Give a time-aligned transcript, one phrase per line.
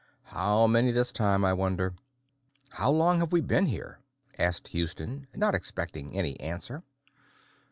[0.33, 1.93] "How many this time, I wonder?"
[2.71, 3.99] "How long have we been here?"
[4.39, 6.81] asked Houston, not expecting any answer.